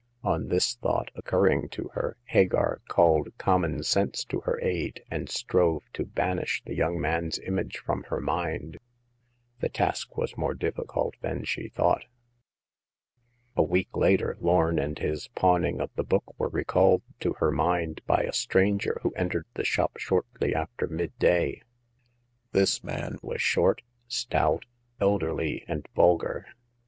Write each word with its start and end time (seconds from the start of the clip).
On 0.23 0.47
this 0.47 0.73
thought 0.73 1.11
occurring 1.13 1.69
to 1.73 1.89
her, 1.93 2.17
Hagar 2.23 2.81
called 2.87 3.29
common 3.37 3.83
sense 3.83 4.25
to 4.25 4.39
her 4.39 4.59
aid, 4.59 5.03
and 5.11 5.29
strove 5.29 5.83
to 5.93 6.05
banish 6.07 6.63
the 6.65 6.73
young 6.73 6.99
man's 6.99 7.37
image 7.37 7.77
from 7.77 8.05
her 8.05 8.19
mind. 8.19 8.79
The 9.59 9.69
task 9.69 10.17
was 10.17 10.35
more 10.35 10.55
difficult 10.55 11.13
than 11.21 11.43
she 11.43 11.69
thought. 11.69 12.05
A 13.55 13.61
week 13.61 13.95
later, 13.95 14.35
Lorn 14.39 14.79
and 14.79 14.97
his 14.97 15.27
pawning 15.35 15.79
of 15.79 15.91
the 15.95 16.03
book 16.03 16.33
were 16.39 16.49
recalled 16.49 17.03
to 17.19 17.33
her 17.33 17.51
mind 17.51 18.01
by 18.07 18.23
a 18.23 18.33
stranger 18.33 18.97
who 19.03 19.13
entered 19.13 19.45
the 19.53 19.63
shop 19.63 19.97
shortly 19.99 20.55
after 20.55 20.87
midday. 20.87 21.61
This 22.53 22.83
man 22.83 23.19
was 23.21 23.43
short, 23.43 23.83
stout, 24.07 24.65
elderly 24.99 25.63
and 25.67 25.87
vulgar. 25.95 26.47